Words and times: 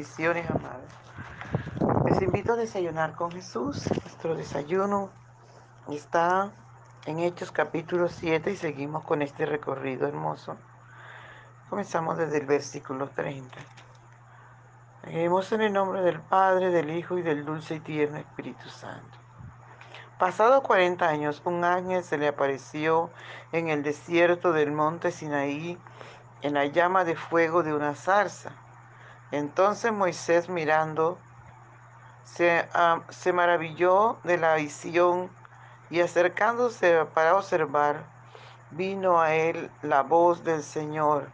Bendiciones, 0.00 0.48
amados. 0.48 2.06
Les 2.06 2.22
invito 2.22 2.54
a 2.54 2.56
desayunar 2.56 3.14
con 3.16 3.30
Jesús. 3.32 3.86
Nuestro 4.02 4.34
desayuno 4.34 5.10
está 5.90 6.52
en 7.04 7.18
Hechos 7.18 7.52
capítulo 7.52 8.08
7 8.08 8.50
y 8.50 8.56
seguimos 8.56 9.04
con 9.04 9.20
este 9.20 9.44
recorrido 9.44 10.08
hermoso. 10.08 10.56
Comenzamos 11.68 12.16
desde 12.16 12.38
el 12.38 12.46
versículo 12.46 13.10
30. 13.10 13.58
Leemos 15.04 15.52
en 15.52 15.60
el 15.60 15.74
nombre 15.74 16.00
del 16.00 16.18
Padre, 16.18 16.70
del 16.70 16.88
Hijo 16.92 17.18
y 17.18 17.22
del 17.22 17.44
dulce 17.44 17.74
y 17.74 17.80
tierno 17.80 18.16
Espíritu 18.16 18.70
Santo. 18.70 19.18
Pasado 20.18 20.62
40 20.62 21.06
años, 21.06 21.42
un 21.44 21.62
ángel 21.62 22.02
se 22.04 22.16
le 22.16 22.28
apareció 22.28 23.10
en 23.52 23.68
el 23.68 23.82
desierto 23.82 24.54
del 24.54 24.72
monte 24.72 25.12
Sinaí 25.12 25.78
en 26.40 26.54
la 26.54 26.64
llama 26.64 27.04
de 27.04 27.16
fuego 27.16 27.62
de 27.62 27.74
una 27.74 27.94
zarza. 27.94 28.52
Entonces 29.32 29.92
Moisés 29.92 30.48
mirando 30.48 31.18
se, 32.24 32.68
ah, 32.74 33.02
se 33.08 33.32
maravilló 33.32 34.18
de 34.24 34.38
la 34.38 34.54
visión 34.54 35.30
y 35.88 36.00
acercándose 36.00 37.04
para 37.14 37.36
observar, 37.36 38.04
vino 38.70 39.20
a 39.20 39.34
él 39.34 39.70
la 39.82 40.02
voz 40.02 40.44
del 40.44 40.62
Señor. 40.62 41.30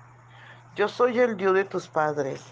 Yo 0.74 0.88
soy 0.88 1.18
el 1.20 1.36
Dios 1.36 1.54
de 1.54 1.64
tus 1.64 1.88
padres, 1.88 2.44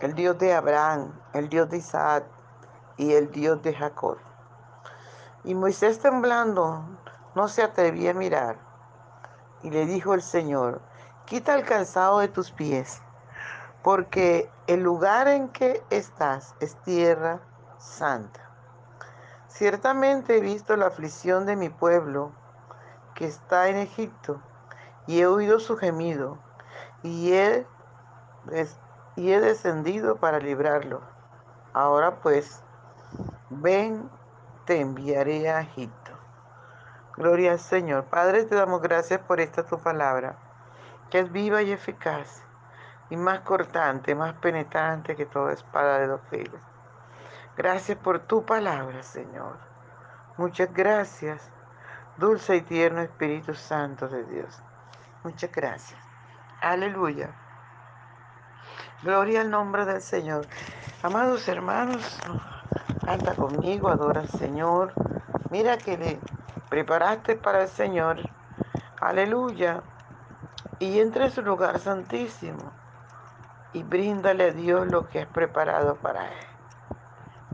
el 0.00 0.14
Dios 0.14 0.38
de 0.38 0.54
Abraham, 0.54 1.12
el 1.32 1.48
Dios 1.48 1.68
de 1.70 1.78
Isaac 1.78 2.24
y 2.96 3.12
el 3.12 3.30
Dios 3.30 3.62
de 3.62 3.74
Jacob. 3.74 4.18
Y 5.44 5.54
Moisés 5.54 6.00
temblando 6.00 6.84
no 7.34 7.48
se 7.48 7.62
atrevía 7.62 8.10
a 8.10 8.14
mirar. 8.14 8.56
Y 9.62 9.70
le 9.70 9.86
dijo 9.86 10.14
el 10.14 10.22
Señor, 10.22 10.80
quita 11.24 11.54
el 11.54 11.64
calzado 11.64 12.18
de 12.18 12.28
tus 12.28 12.50
pies, 12.50 13.02
porque 13.82 14.50
el 14.66 14.82
lugar 14.82 15.28
en 15.28 15.48
que 15.48 15.82
estás 15.90 16.54
es 16.60 16.76
tierra 16.82 17.40
santa. 17.78 18.40
Ciertamente 19.48 20.36
he 20.36 20.40
visto 20.40 20.76
la 20.76 20.86
aflicción 20.86 21.46
de 21.46 21.56
mi 21.56 21.68
pueblo 21.68 22.32
que 23.14 23.26
está 23.26 23.68
en 23.68 23.76
Egipto, 23.76 24.40
y 25.06 25.20
he 25.20 25.26
oído 25.26 25.58
su 25.58 25.76
gemido, 25.76 26.38
y 27.02 27.32
he, 27.32 27.66
y 29.16 29.32
he 29.32 29.40
descendido 29.40 30.16
para 30.16 30.38
librarlo. 30.38 31.00
Ahora 31.72 32.20
pues, 32.20 32.62
ven, 33.50 34.08
te 34.66 34.80
enviaré 34.80 35.50
a 35.50 35.62
Egipto. 35.62 36.12
Gloria 37.16 37.52
al 37.52 37.60
Señor. 37.60 38.04
Padre, 38.04 38.44
te 38.44 38.54
damos 38.54 38.80
gracias 38.80 39.20
por 39.20 39.40
esta 39.40 39.64
tu 39.64 39.78
palabra 39.78 40.36
que 41.10 41.18
es 41.18 41.32
viva 41.32 41.60
y 41.60 41.72
eficaz, 41.72 42.42
y 43.10 43.16
más 43.16 43.40
cortante, 43.40 44.14
más 44.14 44.34
penetrante 44.34 45.16
que 45.16 45.26
toda 45.26 45.52
espada 45.52 45.98
de 45.98 46.06
dos 46.06 46.20
filos. 46.30 46.60
Gracias 47.56 47.98
por 47.98 48.20
tu 48.20 48.46
palabra, 48.46 49.02
Señor. 49.02 49.58
Muchas 50.36 50.72
gracias, 50.72 51.50
dulce 52.16 52.56
y 52.56 52.62
tierno 52.62 53.00
Espíritu 53.02 53.54
Santo 53.54 54.08
de 54.08 54.24
Dios. 54.24 54.62
Muchas 55.24 55.50
gracias. 55.52 56.00
Aleluya. 56.62 57.30
Gloria 59.02 59.40
al 59.40 59.50
nombre 59.50 59.84
del 59.84 60.00
Señor. 60.00 60.46
Amados 61.02 61.48
hermanos, 61.48 62.18
canta 63.04 63.34
conmigo, 63.34 63.88
adora 63.88 64.20
al 64.20 64.28
Señor. 64.28 64.92
Mira 65.50 65.76
que 65.78 65.98
le 65.98 66.20
preparaste 66.68 67.34
para 67.34 67.62
el 67.62 67.68
Señor. 67.68 68.18
Aleluya 69.00 69.82
y 70.78 71.00
entre 71.00 71.24
a 71.24 71.30
su 71.30 71.42
lugar 71.42 71.78
santísimo 71.78 72.79
y 73.72 73.82
bríndale 73.82 74.50
a 74.50 74.52
Dios 74.52 74.86
lo 74.88 75.08
que 75.08 75.20
es 75.20 75.26
preparado 75.26 75.96
para 75.96 76.26
él. 76.26 76.46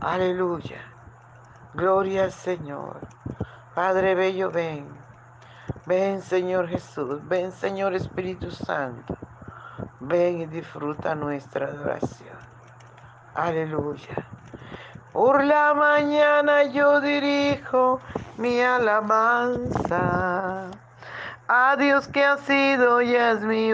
Aleluya. 0.01 0.81
Gloria 1.73 2.25
al 2.25 2.31
Señor. 2.31 2.99
Padre 3.75 4.15
Bello, 4.15 4.51
ven. 4.51 4.87
Ven 5.85 6.21
Señor 6.21 6.67
Jesús. 6.67 7.19
Ven 7.27 7.51
Señor 7.51 7.93
Espíritu 7.93 8.51
Santo. 8.51 9.17
Ven 9.99 10.41
y 10.41 10.45
disfruta 10.47 11.15
nuestra 11.15 11.67
adoración. 11.67 12.37
Aleluya. 13.35 14.27
Por 15.13 15.43
la 15.43 15.73
mañana 15.73 16.63
yo 16.65 17.01
dirijo 17.01 17.99
mi 18.37 18.61
alabanza 18.61 20.69
a 21.47 21.75
Dios 21.77 22.07
que 22.07 22.25
ha 22.25 22.37
sido 22.37 23.01
y 23.01 23.15
es 23.15 23.41
mi 23.41 23.73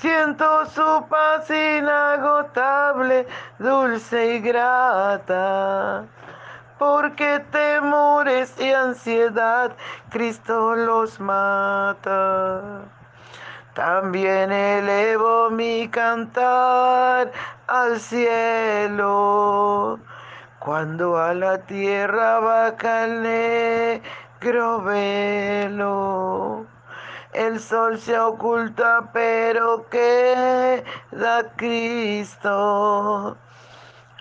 Siento 0.00 0.64
su 0.64 1.06
paz 1.10 1.50
inagotable, 1.50 3.26
dulce 3.58 4.36
y 4.36 4.40
grata, 4.40 6.06
porque 6.78 7.44
temores 7.52 8.58
y 8.58 8.72
ansiedad 8.72 9.72
Cristo 10.08 10.74
los 10.74 11.20
mata. 11.20 12.62
También 13.74 14.50
elevo 14.50 15.50
mi 15.50 15.86
cantar 15.88 17.30
al 17.66 18.00
cielo. 18.00 18.40
Cuando 20.60 21.18
a 21.18 21.34
la 21.34 21.58
tierra 21.66 22.40
baja 22.40 23.04
el 23.04 23.22
negro 23.22 24.80
velo, 24.80 26.69
el 27.32 27.60
sol 27.60 27.98
se 27.98 28.18
oculta, 28.18 29.10
pero 29.12 29.88
queda 29.88 30.82
Cristo. 31.56 33.36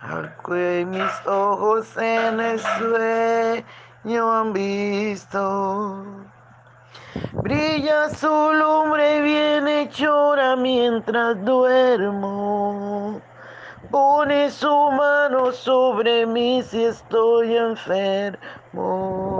Al 0.02 0.36
que 0.46 0.86
mis 0.88 1.28
ojos 1.28 1.98
en 1.98 2.40
el 2.40 2.59
sueño 2.59 4.31
han 4.33 4.54
visto. 4.54 6.06
Brilla 7.33 8.10
su 8.10 8.54
lumbre 8.54 9.22
bien 9.22 9.68
hechora 9.68 10.56
mientras 10.56 11.44
duermo 11.44 13.22
pone 13.92 14.51
su 14.51 14.92
mano 14.92 15.51
sobre 15.51 16.25
mí 16.25 16.62
si 16.63 16.83
estoy 16.86 17.56
enfermo. 17.56 19.38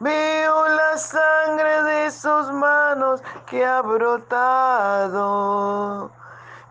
Veo 0.00 0.68
la 0.68 0.98
sangre 0.98 1.82
de 1.82 2.10
sus 2.10 2.52
manos 2.52 3.22
que 3.46 3.64
ha 3.64 3.80
brotado. 3.82 5.20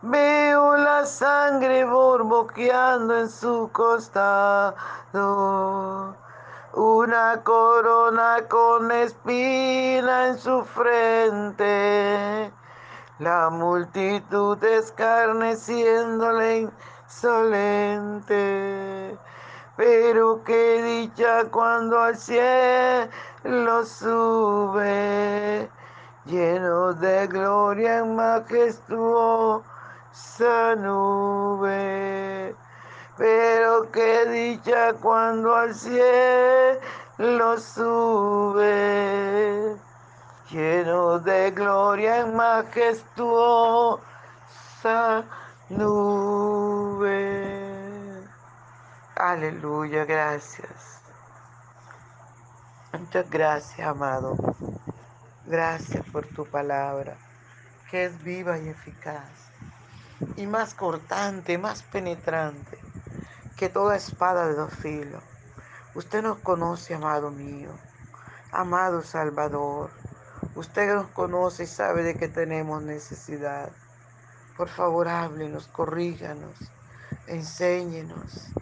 Veo 0.01 0.75
la 0.75 1.05
sangre 1.05 1.85
borboqueando 1.85 3.19
en 3.19 3.29
su 3.29 3.69
costado 3.71 4.75
una 6.73 7.41
corona 7.43 8.47
con 8.47 8.91
espina 8.91 10.27
en 10.27 10.37
su 10.37 10.63
frente, 10.63 12.53
la 13.19 13.49
multitud 13.49 14.63
escarneciéndole 14.63 16.69
insolente. 17.07 18.37
Pero 19.79 20.43
qué 20.43 20.83
dicha 20.83 21.45
cuando 21.49 22.01
al 22.01 22.17
cielo 22.17 23.85
sube, 23.85 25.69
lleno 26.25 26.93
de 26.93 27.27
gloria 27.27 27.99
en 27.99 28.17
majestuosa 28.17 29.63
nube 30.75 32.53
pero 33.19 33.91
qué 33.91 34.25
dicha 34.27 34.93
cuando 34.93 35.53
al 35.53 35.75
cielo 35.75 36.79
sube, 37.57 39.75
lleno 40.49 41.19
de 41.19 41.51
gloria 41.51 42.21
en 42.21 42.37
majestuosa 42.37 43.99
nube. 45.67 46.68
Aleluya, 49.19 50.05
gracias. 50.05 51.01
Muchas 52.97 53.29
gracias, 53.29 53.85
amado. 53.85 54.37
Gracias 55.45 56.05
por 56.09 56.25
tu 56.25 56.45
palabra, 56.45 57.17
que 57.91 58.05
es 58.05 58.23
viva 58.23 58.57
y 58.59 58.69
eficaz, 58.69 59.29
y 60.37 60.47
más 60.47 60.73
cortante, 60.73 61.57
más 61.57 61.83
penetrante 61.83 62.77
que 63.57 63.67
toda 63.67 63.97
espada 63.97 64.47
de 64.47 64.53
dos 64.53 64.73
filos. 64.73 65.21
Usted 65.95 66.23
nos 66.23 66.37
conoce, 66.37 66.93
amado 66.93 67.29
mío, 67.29 67.71
amado 68.53 69.01
Salvador. 69.01 69.89
Usted 70.55 70.95
nos 70.95 71.07
conoce 71.07 71.65
y 71.65 71.67
sabe 71.67 72.03
de 72.03 72.15
que 72.15 72.29
tenemos 72.29 72.81
necesidad. 72.83 73.69
Por 74.55 74.69
favor, 74.69 75.09
háblenos, 75.09 75.67
corríganos, 75.67 76.57
enséñenos 77.27 78.53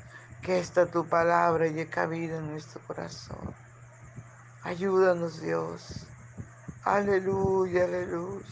que 0.42 0.60
esta 0.60 0.86
tu 0.86 1.08
palabra 1.08 1.68
llegue 1.68 1.90
cabida 1.90 2.38
en 2.38 2.52
nuestro 2.52 2.82
corazón. 2.88 3.56
Ayúdanos, 4.64 5.42
Dios. 5.42 6.08
Aleluya, 6.84 7.86
aleluya. 7.86 8.46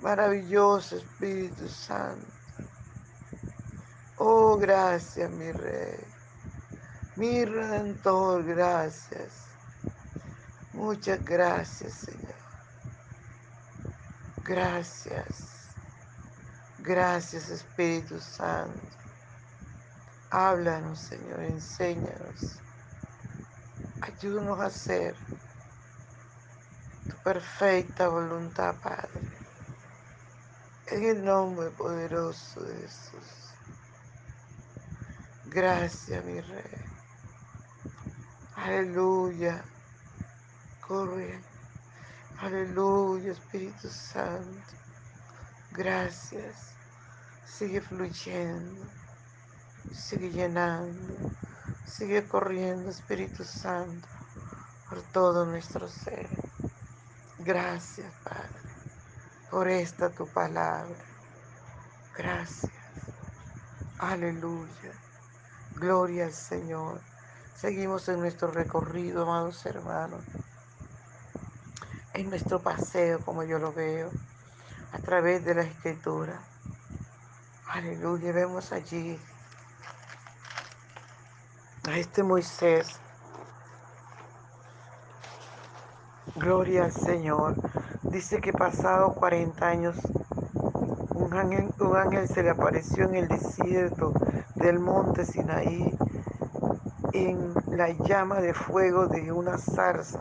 Maravilloso 0.00 0.96
Espíritu 0.96 1.68
Santo. 1.68 2.26
Oh, 4.16 4.56
gracias, 4.56 5.30
mi 5.30 5.50
Rey. 5.52 5.98
Mi 7.16 7.44
Redentor, 7.44 8.44
gracias. 8.44 9.46
Muchas 10.72 11.24
gracias, 11.24 11.92
Señor. 11.92 12.34
Gracias. 14.44 15.70
Gracias, 16.78 17.50
Espíritu 17.50 18.18
Santo. 18.18 18.99
Háblanos, 20.30 21.00
Señor, 21.00 21.40
enséñanos. 21.40 22.60
Ayúdanos 24.00 24.60
a 24.60 24.66
hacer 24.66 25.16
tu 27.08 27.16
perfecta 27.24 28.06
voluntad, 28.06 28.76
Padre. 28.80 29.28
En 30.86 31.04
el 31.04 31.24
nombre 31.24 31.70
poderoso 31.70 32.62
de 32.62 32.74
Jesús. 32.82 33.54
Gracias, 35.46 36.24
mi 36.24 36.40
rey. 36.40 36.78
Aleluya. 38.54 39.64
Corre. 40.80 41.40
Aleluya, 42.38 43.32
Espíritu 43.32 43.88
Santo. 43.88 44.76
Gracias. 45.72 46.72
Sigue 47.44 47.80
fluyendo. 47.80 48.99
Sigue 49.92 50.30
llenando. 50.30 51.30
Sigue 51.86 52.26
corriendo, 52.26 52.88
Espíritu 52.88 53.44
Santo, 53.44 54.06
por 54.88 55.02
todo 55.12 55.44
nuestro 55.44 55.88
ser. 55.88 56.28
Gracias, 57.40 58.12
Padre, 58.22 58.60
por 59.50 59.68
esta 59.68 60.08
tu 60.08 60.26
palabra. 60.26 60.94
Gracias. 62.16 62.72
Aleluya. 63.98 64.92
Gloria 65.74 66.26
al 66.26 66.32
Señor. 66.32 67.00
Seguimos 67.56 68.08
en 68.08 68.20
nuestro 68.20 68.50
recorrido, 68.50 69.24
amados 69.24 69.66
hermanos. 69.66 70.24
En 72.14 72.30
nuestro 72.30 72.62
paseo, 72.62 73.20
como 73.20 73.42
yo 73.42 73.58
lo 73.58 73.72
veo, 73.72 74.10
a 74.92 74.98
través 74.98 75.44
de 75.44 75.54
la 75.54 75.62
escritura. 75.62 76.40
Aleluya. 77.66 78.32
Vemos 78.32 78.72
allí 78.72 79.18
este 81.96 82.22
Moisés. 82.22 82.98
Gloria 86.36 86.84
al 86.84 86.92
Señor. 86.92 87.54
Dice 88.02 88.40
que 88.40 88.52
pasado 88.52 89.14
40 89.14 89.66
años, 89.66 89.96
un 91.14 91.34
ángel, 91.34 91.70
un 91.80 91.96
ángel 91.96 92.28
se 92.28 92.42
le 92.42 92.50
apareció 92.50 93.04
en 93.04 93.14
el 93.14 93.28
desierto 93.28 94.12
del 94.56 94.78
monte 94.78 95.24
Sinaí 95.24 95.92
en 97.12 97.54
la 97.68 97.88
llama 97.90 98.40
de 98.40 98.54
fuego 98.54 99.06
de 99.06 99.32
una 99.32 99.58
zarza. 99.58 100.20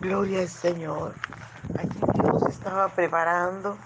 Gloria 0.00 0.40
al 0.40 0.48
Señor. 0.48 1.14
Allí 1.78 2.00
Dios 2.14 2.42
estaba 2.48 2.88
preparando 2.88 3.76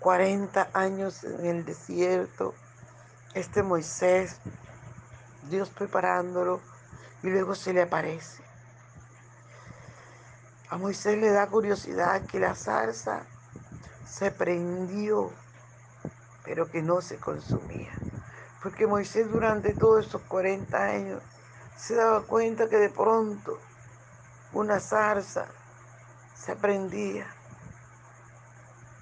40 0.00 0.68
años 0.74 1.24
en 1.24 1.46
el 1.46 1.64
desierto. 1.64 2.54
Este 3.34 3.62
Moisés, 3.62 4.40
Dios 5.48 5.70
preparándolo 5.70 6.60
y 7.22 7.28
luego 7.28 7.54
se 7.54 7.72
le 7.72 7.82
aparece. 7.82 8.42
A 10.70 10.76
Moisés 10.76 11.18
le 11.18 11.30
da 11.30 11.46
curiosidad 11.46 12.26
que 12.26 12.38
la 12.38 12.54
zarza 12.54 13.22
se 14.06 14.30
prendió 14.30 15.32
pero 16.48 16.70
que 16.70 16.80
no 16.80 17.02
se 17.02 17.18
consumía. 17.18 17.92
Porque 18.62 18.86
Moisés 18.86 19.30
durante 19.30 19.74
todos 19.74 20.06
estos 20.06 20.22
40 20.22 20.82
años 20.82 21.22
se 21.76 21.94
daba 21.94 22.22
cuenta 22.22 22.70
que 22.70 22.78
de 22.78 22.88
pronto 22.88 23.58
una 24.54 24.80
zarza 24.80 25.46
se 26.34 26.56
prendía. 26.56 27.26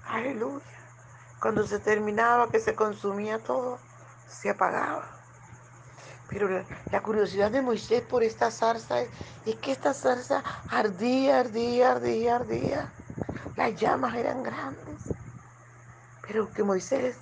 Aleluya. 0.09 0.65
Cuando 1.41 1.65
se 1.65 1.79
terminaba, 1.79 2.49
que 2.49 2.59
se 2.59 2.75
consumía 2.75 3.39
todo, 3.39 3.79
se 4.27 4.49
apagaba. 4.49 5.16
Pero 6.29 6.63
la, 6.91 7.01
curiosidad 7.01 7.51
de 7.51 7.61
Moisés 7.61 8.01
por 8.01 8.21
esta 8.21 8.51
zarza 8.51 9.01
es, 9.01 9.09
es, 9.45 9.55
que 9.55 9.71
esta 9.71 9.93
zarza 9.93 10.43
ardía, 10.69 11.39
ardía, 11.39 11.91
ardía, 11.93 12.35
ardía. 12.35 12.91
Las 13.55 13.75
llamas 13.75 14.15
eran 14.15 14.43
grandes. 14.43 15.03
Pero 16.27 16.51
que 16.51 16.63
Moisés 16.63 17.15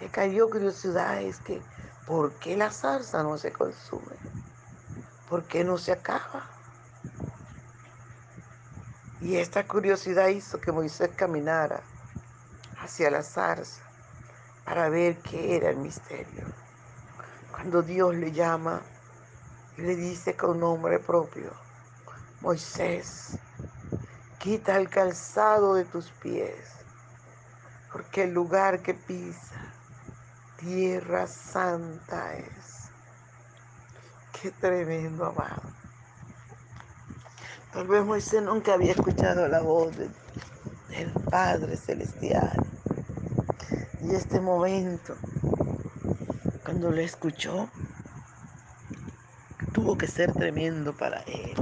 le 0.00 0.08
cayó 0.08 0.50
curiosidad 0.50 1.22
es 1.22 1.38
que, 1.40 1.62
¿por 2.06 2.32
qué 2.34 2.56
la 2.56 2.70
zarza 2.70 3.22
no 3.22 3.38
se 3.38 3.50
consume? 3.50 4.16
¿Por 5.28 5.44
qué 5.44 5.64
no 5.64 5.78
se 5.78 5.92
acaba? 5.92 6.46
Y 9.20 9.36
esta 9.36 9.66
curiosidad 9.66 10.28
hizo 10.28 10.60
que 10.60 10.70
Moisés 10.70 11.10
caminara 11.16 11.80
hacia 12.78 13.10
la 13.10 13.22
zarza 13.22 13.82
para 14.64 14.90
ver 14.90 15.16
qué 15.18 15.56
era 15.56 15.70
el 15.70 15.78
misterio. 15.78 16.44
Cuando 17.66 17.82
Dios 17.82 18.14
le 18.14 18.30
llama 18.30 18.80
y 19.76 19.82
le 19.82 19.96
dice 19.96 20.36
con 20.36 20.60
nombre 20.60 21.00
propio, 21.00 21.50
Moisés, 22.40 23.38
quita 24.38 24.76
el 24.76 24.88
calzado 24.88 25.74
de 25.74 25.84
tus 25.84 26.08
pies, 26.22 26.54
porque 27.92 28.22
el 28.22 28.32
lugar 28.32 28.82
que 28.82 28.94
pisa 28.94 29.72
tierra 30.60 31.26
santa 31.26 32.36
es. 32.36 32.88
Qué 34.40 34.52
tremendo, 34.52 35.26
amado. 35.26 35.62
Tal 37.72 37.88
vez 37.88 38.04
Moisés 38.04 38.44
nunca 38.44 38.74
había 38.74 38.92
escuchado 38.92 39.48
la 39.48 39.60
voz 39.60 39.92
del 39.96 41.10
Padre 41.28 41.76
Celestial. 41.76 42.64
Y 44.02 44.14
este 44.14 44.40
momento, 44.40 45.16
cuando 46.66 46.90
lo 46.90 47.00
escuchó, 47.00 47.68
tuvo 49.72 49.96
que 49.96 50.08
ser 50.08 50.32
tremendo 50.32 50.92
para 50.96 51.20
él. 51.20 51.54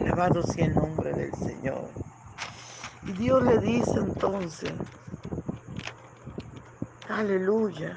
Alabado 0.00 0.42
sea 0.42 0.66
el 0.66 0.74
nombre 0.74 1.12
del 1.12 1.32
Señor. 1.34 1.88
Y 3.06 3.12
Dios 3.12 3.44
le 3.44 3.58
dice 3.60 3.92
entonces, 3.94 4.72
aleluya, 7.08 7.96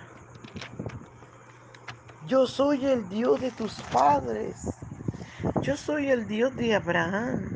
yo 2.27 2.45
soy 2.45 2.85
el 2.85 3.09
Dios 3.09 3.41
de 3.41 3.49
tus 3.49 3.73
padres. 3.91 4.55
Yo 5.63 5.75
soy 5.75 6.11
el 6.11 6.27
Dios 6.27 6.55
de 6.55 6.75
Abraham, 6.75 7.49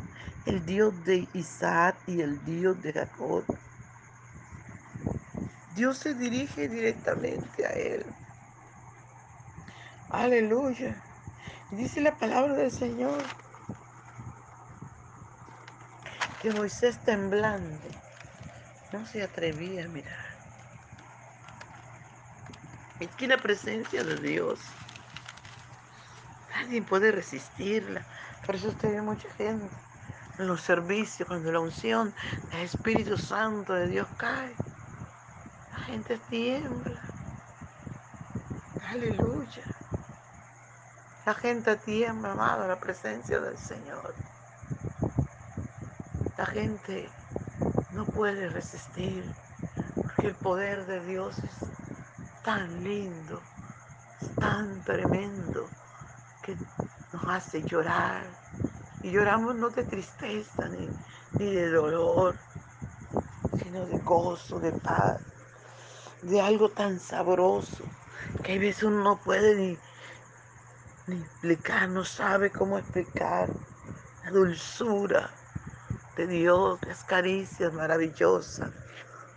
el 0.47 0.65
Dios 0.65 1.05
de 1.05 1.27
Isaac 1.33 1.95
y 2.07 2.21
el 2.21 2.43
Dios 2.43 2.81
de 2.81 2.91
Jacob. 2.91 3.43
Dios 5.75 5.99
se 5.99 6.15
dirige 6.15 6.67
directamente 6.67 7.65
a 7.65 7.69
él. 7.69 8.03
Aleluya. 10.11 11.01
Dice 11.71 12.01
la 12.01 12.17
palabra 12.17 12.53
del 12.55 12.69
Señor 12.69 13.23
que 16.41 16.51
Moisés 16.51 16.97
temblando 17.05 17.87
no 18.91 19.05
se 19.05 19.23
atrevía 19.23 19.85
a 19.85 19.87
mirar. 19.87 20.31
Que 23.17 23.27
la 23.27 23.37
presencia 23.37 24.03
de 24.03 24.17
Dios, 24.17 24.59
nadie 26.55 26.81
puede 26.81 27.11
resistirla. 27.11 28.05
Por 28.45 28.55
eso 28.55 28.67
usted 28.67 28.91
ve 28.91 29.01
mucha 29.01 29.29
gente 29.35 29.69
en 30.39 30.47
los 30.47 30.61
servicios, 30.61 31.27
cuando 31.27 31.51
la 31.51 31.59
unción 31.61 32.13
del 32.51 32.61
Espíritu 32.61 33.17
Santo 33.17 33.73
de 33.73 33.87
Dios 33.87 34.07
cae. 34.17 34.53
La 35.71 35.79
gente 35.85 36.19
tiembla. 36.29 37.01
Aleluya. 38.89 39.80
La 41.23 41.35
gente 41.35 41.75
tiembla, 41.75 42.31
amado, 42.31 42.67
la 42.67 42.79
presencia 42.79 43.39
del 43.39 43.55
Señor. 43.55 44.15
La 46.35 46.47
gente 46.47 47.11
no 47.91 48.05
puede 48.05 48.49
resistir, 48.49 49.31
porque 50.01 50.27
el 50.29 50.35
poder 50.35 50.87
de 50.87 50.99
Dios 51.05 51.37
es 51.37 51.53
tan 52.43 52.83
lindo, 52.83 53.39
tan 54.39 54.83
tremendo, 54.83 55.69
que 56.41 56.57
nos 57.13 57.23
hace 57.27 57.61
llorar. 57.61 58.25
Y 59.03 59.11
lloramos 59.11 59.53
no 59.55 59.69
de 59.69 59.83
tristeza 59.83 60.67
ni, 60.69 60.89
ni 61.33 61.53
de 61.53 61.69
dolor, 61.69 62.35
sino 63.61 63.85
de 63.85 63.99
gozo, 63.99 64.59
de 64.59 64.71
paz, 64.71 65.21
de 66.23 66.41
algo 66.41 66.69
tan 66.69 66.99
sabroso 66.99 67.83
que 68.43 68.53
a 68.53 68.59
veces 68.59 68.83
uno 68.83 69.03
no 69.03 69.21
puede 69.21 69.55
ni, 69.55 69.77
ni 71.07 71.17
explicar, 71.17 71.89
no 71.89 72.03
sabe 72.03 72.51
cómo 72.51 72.77
explicar 72.77 73.49
la 74.23 74.31
dulzura 74.31 75.29
de 76.15 76.27
Dios, 76.27 76.79
las 76.85 77.03
caricias 77.03 77.73
maravillosas 77.73 78.69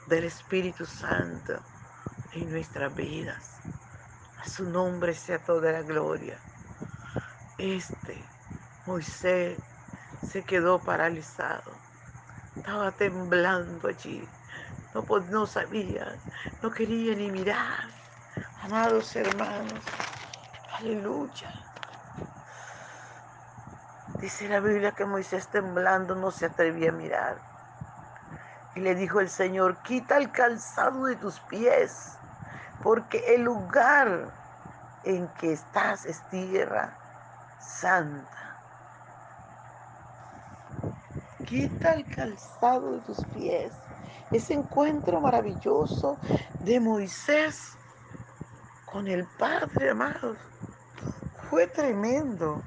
del 0.07 0.25
Espíritu 0.25 0.85
Santo 0.85 1.55
en 2.33 2.51
nuestras 2.51 2.95
vidas. 2.95 3.59
A 4.41 4.49
su 4.49 4.65
nombre 4.65 5.15
sea 5.15 5.39
toda 5.39 5.73
la 5.73 5.83
gloria. 5.83 6.39
Este 7.57 8.23
Moisés 8.87 9.59
se 10.31 10.43
quedó 10.43 10.79
paralizado. 10.79 11.73
Estaba 12.57 12.91
temblando 12.93 13.89
allí. 13.89 14.27
No, 14.95 15.05
no 15.31 15.47
sabía, 15.47 16.17
no 16.63 16.71
quería 16.71 17.15
ni 17.15 17.31
mirar. 17.31 17.89
Amados 18.63 19.17
hermanos, 19.17 19.81
aleluya. 20.85 21.51
Dice 24.21 24.49
la 24.49 24.61
Biblia 24.61 24.93
que 24.93 25.05
Moisés 25.07 25.49
temblando 25.49 26.15
no 26.15 26.31
se 26.31 26.47
atrevía 26.47 26.91
a 26.91 26.93
mirar. 26.93 27.39
Y 28.75 28.81
le 28.81 28.95
dijo 28.95 29.21
el 29.21 29.29
Señor, 29.29 29.79
quita 29.83 30.19
el 30.19 30.31
calzado 30.31 31.05
de 31.07 31.17
tus 31.17 31.41
pies, 31.41 32.19
porque 32.83 33.35
el 33.35 33.43
lugar 33.43 34.31
en 35.05 35.29
que 35.29 35.53
estás 35.53 36.05
es 36.05 36.23
tierra 36.29 36.97
santa. 37.61 38.61
Quita 41.47 41.95
el 41.95 42.05
calzado 42.07 42.93
de 42.93 43.01
tus 43.01 43.25
pies. 43.27 43.73
Ese 44.33 44.55
encuentro 44.55 45.21
maravilloso 45.21 46.19
de 46.61 46.81
Moisés 46.81 47.77
con 48.87 49.07
el 49.07 49.25
Padre, 49.39 49.91
amados, 49.91 50.39
fue 51.55 51.69
tremendo 51.69 52.61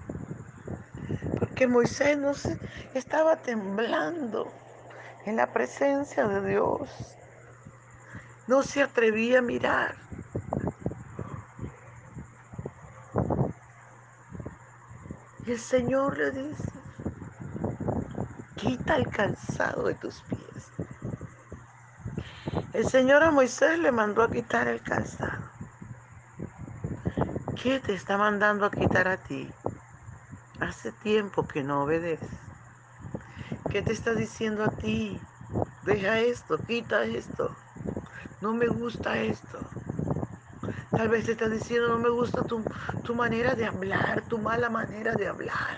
que 1.58 1.67
Moisés 1.67 2.17
no 2.17 2.34
se, 2.34 2.58
estaba 2.94 3.36
temblando 3.36 4.50
en 5.25 5.36
la 5.36 5.51
presencia 5.51 6.25
de 6.25 6.51
Dios. 6.51 6.89
No 8.48 8.63
se 8.63 8.82
atrevía 8.82 9.39
a 9.39 9.41
mirar. 9.41 9.94
Y 15.46 15.51
el 15.51 15.60
Señor 15.60 16.17
le 16.17 16.32
dice, 16.32 16.72
quita 18.56 18.96
el 18.96 19.10
calzado 19.10 19.84
de 19.84 19.96
tus 19.96 20.22
pies. 20.22 20.72
El 22.72 22.88
Señor 22.88 23.22
a 23.22 23.32
Moisés 23.32 23.79
le 23.79 23.91
mandó 23.91 24.24
a 24.24 24.32
quitar 24.32 24.70
el 24.70 24.82
calzado. 24.82 25.37
¿Qué 27.68 27.82
te 27.82 27.94
está 27.94 28.18
mandando 28.18 28.66
a 28.66 28.72
quitar 28.72 29.10
a 29.10 29.18
ti? 29.18 29.54
Hace 30.62 30.94
tiempo 30.94 31.50
que 31.50 31.64
no 31.64 31.84
obedeces. 31.84 32.40
¿Qué 33.68 33.82
te 33.82 33.92
está 33.92 34.16
diciendo 34.16 34.64
a 34.64 34.70
ti? 34.70 35.22
Deja 35.84 36.18
esto, 36.22 36.64
quita 36.64 37.04
esto. 37.04 37.58
No 38.40 38.54
me 38.54 38.70
gusta 38.70 39.18
esto. 39.20 39.70
Tal 40.96 41.10
vez 41.10 41.26
te 41.26 41.34
está 41.34 41.50
diciendo, 41.50 41.90
no 41.90 41.98
me 42.00 42.08
gusta 42.08 42.48
tu, 42.48 42.66
tu 43.04 43.14
manera 43.14 43.54
de 43.54 43.66
hablar, 43.66 44.22
tu 44.30 44.38
mala 44.40 44.70
manera 44.70 45.18
de 45.18 45.28
hablar. 45.28 45.76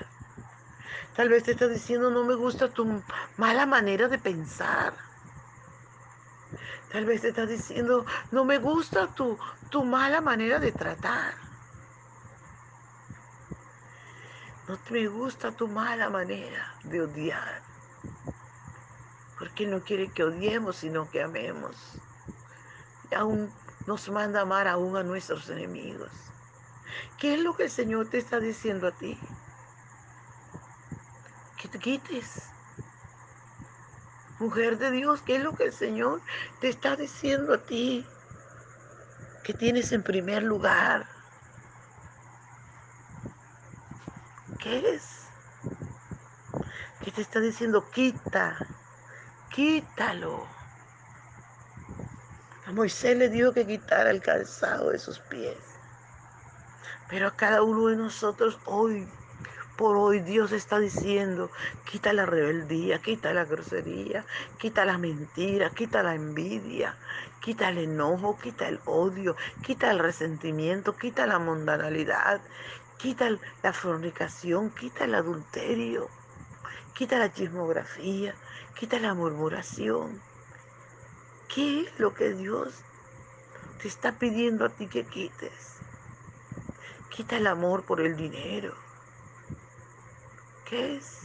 Tal 1.15 1.27
vez 1.27 1.41
te 1.41 1.53
está 1.53 1.67
diciendo, 1.67 2.12
no 2.12 2.24
me 2.24 2.36
gusta 2.36 2.72
tu 2.72 3.03
mala 3.36 3.65
manera 3.65 4.08
de 4.08 4.19
pensar. 4.19 4.93
Tal 6.91 7.05
vez 7.05 7.22
te 7.22 7.29
está 7.29 7.48
diciendo, 7.48 8.05
no 8.29 8.46
me 8.46 8.60
gusta 8.60 9.08
tu, 9.15 9.39
tu 9.69 9.84
mala 9.86 10.22
manera 10.22 10.60
de 10.60 10.72
tratar. 10.72 11.48
No 14.69 14.77
me 14.91 15.07
gusta 15.07 15.51
tu 15.51 15.67
mala 15.67 16.11
manera 16.11 16.75
de 16.83 17.01
odiar. 17.01 17.63
Porque 19.39 19.65
no 19.65 19.83
quiere 19.83 20.11
que 20.11 20.23
odiemos, 20.23 20.75
sino 20.75 21.09
que 21.09 21.23
amemos. 21.23 21.75
Y 23.09 23.15
aún 23.15 23.51
nos 23.88 24.07
manda 24.09 24.41
amar 24.41 24.67
aún 24.67 24.95
a 24.95 25.01
nuestros 25.01 25.49
enemigos. 25.49 26.11
¿Qué 27.17 27.33
es 27.33 27.39
lo 27.39 27.55
que 27.55 27.63
el 27.63 27.71
Señor 27.71 28.11
te 28.11 28.19
está 28.19 28.39
diciendo 28.39 28.88
a 28.88 28.91
ti? 28.91 29.19
Que 31.59 31.67
te 31.67 31.79
quites. 31.79 32.43
Mujer 34.38 34.77
de 34.77 34.91
Dios, 34.91 35.23
¿qué 35.23 35.38
es 35.38 35.43
lo 35.43 35.55
que 35.55 35.63
el 35.63 35.73
Señor 35.73 36.21
te 36.61 36.69
está 36.69 36.95
diciendo 36.95 37.55
a 37.55 37.57
ti? 37.57 38.05
Que 39.43 39.55
tienes 39.55 39.91
en 39.93 40.03
primer 40.03 40.43
lugar 40.43 41.18
¿Qué 44.59 44.77
es? 44.89 45.31
¿Qué 47.01 47.11
te 47.11 47.21
está 47.21 47.39
diciendo? 47.39 47.89
Quita, 47.91 48.57
quítalo. 49.49 50.45
A 52.65 52.71
Moisés 52.73 53.15
le 53.17 53.29
dijo 53.29 53.53
que 53.53 53.65
quitara 53.65 54.11
el 54.11 54.21
calzado 54.21 54.89
de 54.89 54.99
sus 54.99 55.19
pies. 55.19 55.57
Pero 57.07 57.27
a 57.27 57.35
cada 57.37 57.63
uno 57.63 57.87
de 57.87 57.95
nosotros 57.95 58.59
hoy, 58.65 59.07
por 59.77 59.95
hoy, 59.95 60.19
Dios 60.19 60.51
está 60.51 60.77
diciendo, 60.77 61.51
quita 61.85 62.11
la 62.11 62.25
rebeldía, 62.25 63.01
quita 63.01 63.33
la 63.33 63.45
grosería, 63.45 64.25
quita 64.57 64.83
la 64.83 64.97
mentira, 64.97 65.73
quita 65.73 66.03
la 66.03 66.15
envidia, 66.15 66.99
quita 67.39 67.69
el 67.69 67.77
enojo, 67.77 68.37
quita 68.37 68.67
el 68.67 68.81
odio, 68.83 69.37
quita 69.61 69.89
el 69.89 69.99
resentimiento, 69.99 70.97
quita 70.97 71.25
la 71.25 71.39
mundanalidad, 71.39 72.41
Quita 72.99 73.29
la 73.63 73.71
fornicación, 73.71 74.71
quita 74.71 75.05
el 75.05 75.15
adulterio, 75.15 76.09
quita 76.93 77.17
la 77.17 77.31
chismografía, 77.31 78.35
quita 78.77 78.99
la 78.99 79.13
murmuración. 79.13 80.21
¿Qué 81.47 81.83
es 81.83 81.97
lo 81.97 82.13
que 82.13 82.33
Dios 82.33 82.73
te 83.81 83.87
está 83.87 84.19
pidiendo 84.19 84.65
a 84.65 84.69
ti 84.69 84.87
que 84.87 85.05
quites? 85.05 85.77
Quita 87.09 87.37
el 87.37 87.47
amor 87.47 87.85
por 87.85 88.01
el 88.01 88.17
dinero. 88.17 88.75
¿Qué 90.65 90.97
es? 90.97 91.21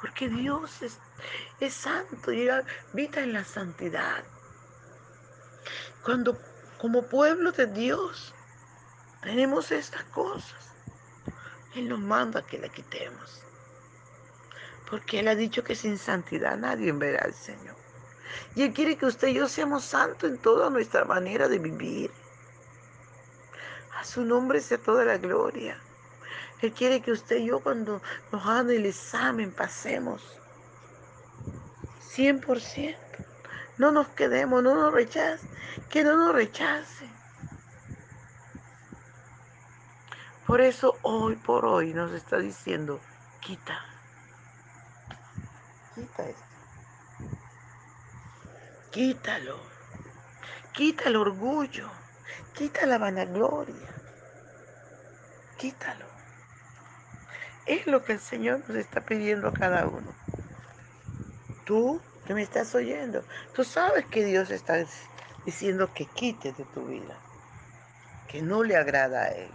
Porque 0.00 0.28
Dios 0.28 0.80
es, 1.60 1.74
santo 1.74 2.32
y 2.32 2.48
habita 2.48 3.20
en 3.20 3.32
la 3.32 3.42
santidad. 3.42 4.22
Cuando 6.04 6.38
como 6.84 7.00
pueblo 7.00 7.50
de 7.50 7.66
Dios 7.66 8.34
tenemos 9.22 9.72
estas 9.72 10.04
cosas, 10.04 10.68
Él 11.74 11.88
nos 11.88 11.98
manda 11.98 12.44
que 12.44 12.58
la 12.58 12.68
quitemos. 12.68 13.40
Porque 14.90 15.20
Él 15.20 15.28
ha 15.28 15.34
dicho 15.34 15.64
que 15.64 15.76
sin 15.76 15.96
santidad 15.96 16.58
nadie 16.58 16.92
verá 16.92 17.24
al 17.24 17.32
Señor. 17.32 17.74
Y 18.54 18.64
Él 18.64 18.74
quiere 18.74 18.98
que 18.98 19.06
usted 19.06 19.28
y 19.28 19.34
yo 19.36 19.48
seamos 19.48 19.82
santos 19.82 20.28
en 20.28 20.36
toda 20.36 20.68
nuestra 20.68 21.06
manera 21.06 21.48
de 21.48 21.58
vivir. 21.58 22.10
A 23.98 24.04
su 24.04 24.22
nombre 24.22 24.60
sea 24.60 24.76
toda 24.76 25.06
la 25.06 25.16
gloria. 25.16 25.78
Él 26.60 26.74
quiere 26.74 27.00
que 27.00 27.12
usted 27.12 27.38
y 27.38 27.46
yo 27.46 27.60
cuando 27.60 28.02
nos 28.30 28.42
hagan 28.42 28.68
el 28.68 28.84
examen 28.84 29.52
pasemos 29.52 30.20
100%. 32.14 33.03
No 33.78 33.90
nos 33.90 34.08
quedemos, 34.08 34.62
no 34.62 34.74
nos 34.74 34.92
rechace, 34.92 35.48
que 35.90 36.04
no 36.04 36.16
nos 36.16 36.34
rechace. 36.34 37.08
Por 40.46 40.60
eso 40.60 40.98
hoy 41.02 41.36
por 41.36 41.64
hoy 41.64 41.94
nos 41.94 42.12
está 42.12 42.38
diciendo, 42.38 43.00
quita, 43.40 43.80
quita 45.94 46.28
esto. 46.28 46.54
Quítalo. 48.94 49.58
Quita 50.72 51.08
el 51.08 51.16
orgullo. 51.16 51.90
Quita 52.52 52.86
la 52.86 52.96
vanagloria. 52.96 53.88
Quítalo. 55.58 56.06
Es 57.66 57.88
lo 57.88 58.04
que 58.04 58.12
el 58.12 58.20
Señor 58.20 58.62
nos 58.68 58.76
está 58.76 59.00
pidiendo 59.00 59.48
a 59.48 59.52
cada 59.52 59.88
uno. 59.88 60.14
Tú 61.64 62.00
que 62.26 62.34
me 62.34 62.42
estás 62.42 62.74
oyendo, 62.74 63.24
tú 63.54 63.64
sabes 63.64 64.06
que 64.06 64.24
Dios 64.24 64.50
está 64.50 64.84
diciendo 65.44 65.92
que 65.92 66.06
quite 66.06 66.52
de 66.52 66.64
tu 66.64 66.86
vida, 66.86 67.16
que 68.28 68.42
no 68.42 68.62
le 68.62 68.76
agrada 68.76 69.22
a 69.22 69.28
Él, 69.28 69.50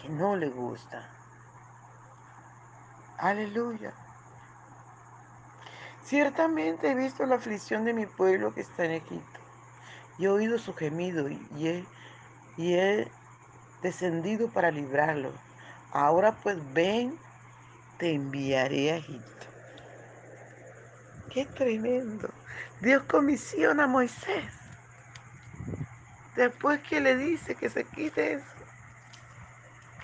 que 0.00 0.08
no 0.08 0.36
le 0.36 0.48
gusta. 0.48 1.08
Aleluya. 3.18 3.92
Ciertamente 6.04 6.90
he 6.90 6.94
visto 6.94 7.26
la 7.26 7.36
aflicción 7.36 7.84
de 7.84 7.92
mi 7.92 8.06
pueblo 8.06 8.54
que 8.54 8.60
está 8.60 8.84
en 8.84 8.92
Egipto, 8.92 9.40
y 10.18 10.26
he 10.26 10.28
oído 10.28 10.58
su 10.58 10.74
gemido, 10.74 11.28
y 11.28 11.68
he, 11.68 11.84
y 12.56 12.74
he 12.74 13.10
descendido 13.82 14.48
para 14.48 14.70
librarlo 14.70 15.32
Ahora 15.92 16.36
pues 16.42 16.58
ven, 16.74 17.18
te 17.98 18.12
enviaré 18.12 18.92
a 18.92 18.96
Egipto. 18.96 19.35
Qué 21.36 21.44
tremendo. 21.44 22.30
Dios 22.80 23.02
comisiona 23.02 23.84
a 23.84 23.86
Moisés. 23.86 24.42
Después 26.34 26.80
que 26.80 26.98
le 26.98 27.14
dice 27.14 27.54
que 27.54 27.68
se 27.68 27.84
quite 27.84 28.32
eso, 28.32 28.46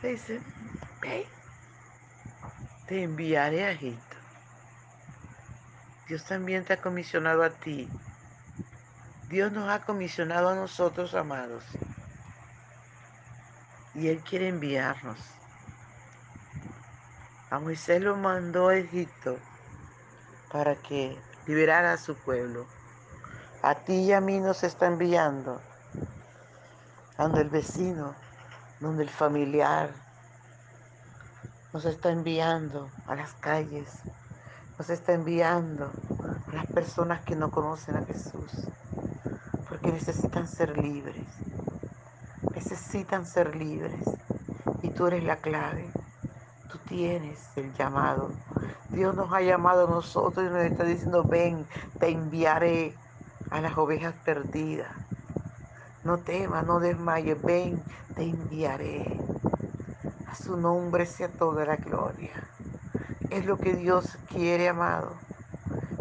le 0.03 0.11
dice, 0.11 0.43
ven, 1.01 1.25
te 2.87 3.05
enviaré 3.05 3.65
a 3.65 3.71
Egipto. 3.71 4.17
Dios 6.07 6.23
también 6.27 6.67
te 6.67 6.75
ha 6.75 6.83
comisionado 6.83 7.43
a 7.43 7.49
ti. 7.49 7.89
Dios 9.31 9.51
nos 9.53 9.71
ha 9.71 9.81
comisionado 9.87 10.51
a 10.51 10.55
nosotros, 10.55 11.15
amados. 11.15 11.65
Y 13.95 14.09
Él 14.09 14.21
quiere 14.21 14.49
enviarnos. 14.49 15.19
A 17.49 17.59
Moisés 17.59 18.03
lo 18.03 18.17
mandó 18.17 18.69
a 18.69 18.77
Egipto 18.77 19.39
para 20.53 20.77
que 20.77 21.19
liberara 21.47 21.95
a 21.95 21.97
su 21.97 22.15
pueblo. 22.15 22.67
A 23.63 23.75
ti 23.75 23.95
y 23.95 24.13
a 24.13 24.21
mí 24.21 24.39
nos 24.39 24.63
está 24.63 24.87
enviando. 24.87 25.61
Donde 27.17 27.41
el 27.41 27.49
vecino, 27.49 28.15
donde 28.81 29.05
el 29.05 29.09
familiar, 29.09 29.91
nos 31.73 31.85
está 31.85 32.11
enviando 32.11 32.91
a 33.07 33.15
las 33.15 33.33
calles, 33.35 33.89
nos 34.79 34.91
está 34.91 35.13
enviando 35.15 35.91
a 36.51 36.55
las 36.55 36.67
personas 36.67 37.23
que 37.23 37.35
no 37.35 37.51
conocen 37.51 37.97
a 37.97 38.05
Jesús, 38.05 38.69
porque 39.69 39.91
necesitan 39.91 40.47
ser 40.47 40.77
libres, 40.77 41.27
necesitan 42.55 43.25
ser 43.25 43.57
libres, 43.57 44.05
y 44.83 44.91
tú 44.91 45.07
eres 45.07 45.25
la 45.25 45.37
clave 45.37 45.91
tú 46.73 46.79
tienes 46.89 47.39
el 47.57 47.71
llamado. 47.75 48.31
Dios 48.93 49.15
nos 49.15 49.33
ha 49.33 49.41
llamado 49.41 49.87
a 49.87 49.91
nosotros 49.91 50.47
y 50.47 50.51
nos 50.51 50.63
está 50.63 50.85
diciendo, 50.85 51.25
ven, 51.25 51.67
te 51.99 52.09
enviaré 52.11 52.95
a 53.51 53.61
las 53.61 53.77
ovejas 53.79 54.15
perdidas. 54.25 54.91
No 56.05 56.19
temas, 56.19 56.67
no 56.67 56.79
desmayes, 56.79 57.41
ven, 57.43 57.83
te 58.15 58.25
enviaré. 58.25 59.19
A 60.27 60.35
su 60.35 60.57
nombre 60.59 61.07
sea 61.07 61.29
toda 61.29 61.65
la 61.65 61.77
gloria. 61.77 62.33
Es 63.31 63.47
lo 63.47 63.57
que 63.57 63.75
Dios 63.75 64.19
quiere, 64.29 64.69
amado. 64.69 65.17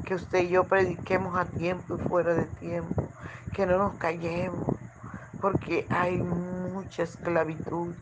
Que 0.06 0.16
usted 0.16 0.40
y 0.40 0.50
yo 0.50 0.66
prediquemos 0.66 1.38
a 1.38 1.46
tiempo 1.46 1.96
y 1.96 2.10
fuera 2.10 2.34
de 2.34 2.46
tiempo. 2.46 3.14
Que 3.54 3.66
no 3.66 3.78
nos 3.78 3.96
callemos. 3.96 4.68
Porque 5.40 5.88
hay 5.90 6.18
mucha 6.18 7.04
esclavitud. 7.04 7.96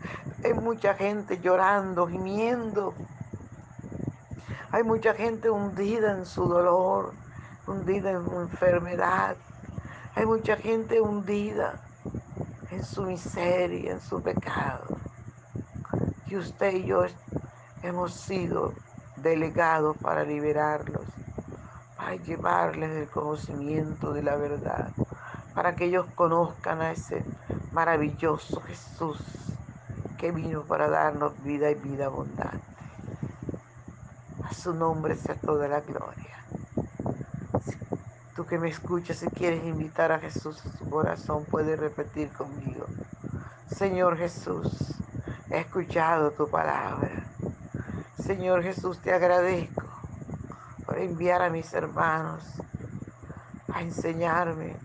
Hay 0.44 0.54
mucha 0.54 0.96
gente 0.96 1.40
llorando, 1.40 2.08
gimiendo. 2.08 2.96
Hay 4.72 4.84
mucha 4.84 5.16
gente 5.16 5.50
hundida 5.50 6.12
en 6.12 6.28
su 6.28 6.46
dolor, 6.46 7.14
hundida 7.66 8.12
en 8.12 8.24
su 8.24 8.40
enfermedad. 8.40 9.36
Hay 10.14 10.28
mucha 10.28 10.58
gente 10.58 11.02
hundida 11.02 11.82
en 12.70 12.84
su 12.84 13.02
miseria, 13.02 13.94
en 13.94 14.00
su 14.00 14.22
pecado. 14.22 14.86
Y 16.28 16.36
usted 16.36 16.76
y 16.76 16.86
yo 16.86 17.06
hemos 17.82 18.14
sido 18.14 18.74
delegados 19.16 19.98
para 19.98 20.24
liberarlos, 20.24 21.02
para 21.98 22.16
llevarles 22.18 22.92
el 22.92 23.10
conocimiento 23.10 24.14
de 24.14 24.22
la 24.22 24.36
verdad, 24.36 24.92
para 25.56 25.76
que 25.76 25.86
ellos 25.86 26.06
conozcan 26.14 26.82
a 26.82 26.92
ese 26.92 27.26
maravilloso 27.72 28.62
Jesús 28.62 29.18
que 30.20 30.32
vino 30.32 30.62
para 30.62 30.90
darnos 30.90 31.34
vida 31.44 31.72
y 31.72 31.76
vida 31.76 32.06
abundante. 32.06 32.69
Su 34.62 34.74
nombre 34.74 35.16
sea 35.16 35.36
toda 35.36 35.70
la 35.70 35.80
gloria. 35.80 36.36
tú 38.36 38.46
que 38.46 38.58
me 38.58 38.68
escuchas, 38.68 39.16
si 39.16 39.28
quieres 39.28 39.64
invitar 39.64 40.12
a 40.12 40.20
Jesús 40.20 40.66
a 40.66 40.78
su 40.78 40.90
corazón, 40.90 41.46
puedes 41.46 41.80
repetir 41.80 42.30
conmigo. 42.34 42.86
Señor 43.68 44.18
Jesús, 44.18 44.98
he 45.50 45.60
escuchado 45.60 46.32
tu 46.32 46.50
palabra. 46.50 47.10
Señor 48.18 48.62
Jesús, 48.62 49.00
te 49.00 49.14
agradezco 49.14 49.86
por 50.86 50.98
enviar 50.98 51.42
a 51.42 51.50
mis 51.50 51.74
hermanos 51.74 52.44
a 53.74 53.82
enseñarme, 53.82 54.76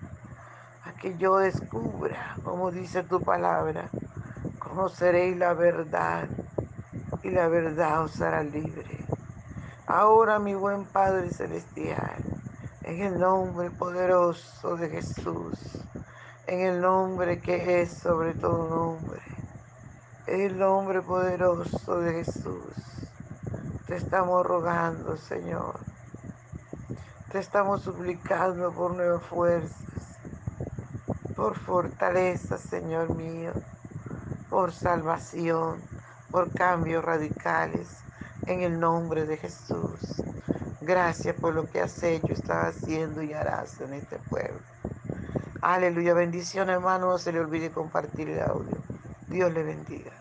a 0.84 0.92
que 0.92 1.16
yo 1.16 1.38
descubra, 1.38 2.37
como 2.44 2.70
dice 2.70 3.02
tu 3.02 3.20
palabra, 3.20 3.90
conoceréis 4.60 5.37
la 5.37 5.52
verdad 5.52 6.28
y 7.24 7.30
la 7.30 7.48
verdad 7.48 8.04
os 8.04 8.20
hará 8.20 8.44
libre. 8.44 8.93
Ahora, 9.96 10.40
mi 10.40 10.57
buen 10.57 10.87
Padre 10.87 11.30
Celestial, 11.30 12.16
en 12.83 13.00
el 13.00 13.20
nombre 13.20 13.70
poderoso 13.70 14.76
de 14.76 14.88
Jesús, 14.88 15.57
en 16.48 16.61
el 16.62 16.80
nombre 16.80 17.38
que 17.38 17.80
es 17.80 17.92
sobre 17.92 18.35
todo 18.35 18.68
nombre, 18.68 19.22
en 20.26 20.40
el 20.40 20.59
nombre 20.59 21.00
poderoso 21.00 22.00
de 22.00 22.24
Jesús, 22.24 22.74
te 23.87 23.94
estamos 23.94 24.44
rogando, 24.44 25.16
Señor. 25.16 25.78
Te 27.30 27.38
estamos 27.38 27.83
suplicando 27.83 28.72
por 28.72 28.96
nuevas 28.96 29.22
fuerzas, 29.22 29.78
por 31.37 31.57
fortaleza, 31.57 32.59
Señor 32.59 33.14
mío 33.14 33.52
por 34.50 34.72
salvación, 34.72 35.80
por 36.33 36.50
cambios 36.50 37.04
radicales, 37.04 38.04
en 38.46 38.62
el 38.62 38.78
nombre 38.78 39.26
de 39.26 39.37
Jesús. 39.37 40.00
Gracias 40.80 41.37
por 41.37 41.54
lo 41.54 41.66
que 41.66 41.80
has 41.80 42.02
hecho, 42.02 42.33
estás 42.33 42.76
haciendo 42.76 43.22
y 43.22 43.33
harás 43.33 43.80
en 43.80 43.94
este 43.94 44.18
pueblo. 44.18 44.61
Aleluya, 45.61 46.14
bendición 46.14 46.68
hermano, 46.68 47.09
no 47.09 47.18
se 47.18 47.33
le 47.33 47.40
olvide 47.40 47.72
compartir 47.72 48.28
el 48.28 48.40
audio. 48.40 48.85
Dios 49.26 49.52
le 49.52 49.62
bendiga. 49.62 50.12